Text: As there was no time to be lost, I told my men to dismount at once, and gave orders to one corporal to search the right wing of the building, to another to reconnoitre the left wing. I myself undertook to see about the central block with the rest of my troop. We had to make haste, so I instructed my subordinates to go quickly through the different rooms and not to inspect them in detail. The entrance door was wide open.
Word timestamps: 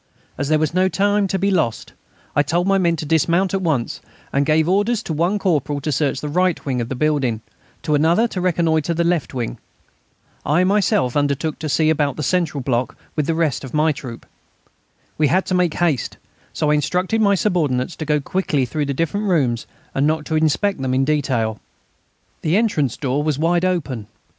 As 0.35 0.49
there 0.49 0.57
was 0.57 0.73
no 0.73 0.89
time 0.89 1.27
to 1.27 1.37
be 1.37 1.51
lost, 1.51 1.93
I 2.35 2.41
told 2.41 2.65
my 2.65 2.79
men 2.79 2.95
to 2.95 3.05
dismount 3.05 3.53
at 3.53 3.61
once, 3.61 4.01
and 4.33 4.47
gave 4.47 4.67
orders 4.67 5.03
to 5.03 5.13
one 5.13 5.37
corporal 5.37 5.79
to 5.79 5.91
search 5.91 6.21
the 6.21 6.27
right 6.27 6.65
wing 6.65 6.81
of 6.81 6.89
the 6.89 6.95
building, 6.95 7.41
to 7.83 7.93
another 7.93 8.27
to 8.29 8.41
reconnoitre 8.41 8.95
the 8.95 9.03
left 9.03 9.35
wing. 9.35 9.59
I 10.43 10.63
myself 10.63 11.15
undertook 11.15 11.59
to 11.59 11.69
see 11.69 11.91
about 11.91 12.15
the 12.15 12.23
central 12.23 12.63
block 12.63 12.97
with 13.15 13.27
the 13.27 13.35
rest 13.35 13.63
of 13.63 13.75
my 13.75 13.91
troop. 13.91 14.25
We 15.19 15.27
had 15.27 15.45
to 15.45 15.53
make 15.53 15.75
haste, 15.75 16.17
so 16.51 16.71
I 16.71 16.73
instructed 16.73 17.21
my 17.21 17.35
subordinates 17.35 17.95
to 17.97 18.03
go 18.05 18.19
quickly 18.19 18.65
through 18.65 18.85
the 18.87 18.95
different 18.95 19.27
rooms 19.27 19.67
and 19.93 20.07
not 20.07 20.25
to 20.25 20.35
inspect 20.35 20.81
them 20.81 20.95
in 20.95 21.05
detail. 21.05 21.59
The 22.41 22.57
entrance 22.57 22.97
door 22.97 23.21
was 23.21 23.37
wide 23.37 23.65
open. 23.65 24.07